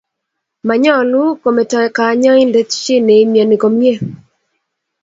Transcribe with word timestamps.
Manyolu 0.67 1.21
kometo 1.41 1.77
kanyaindet 1.95 2.69
chi 2.81 2.95
nemiani 3.05 3.55
kome. 3.61 3.91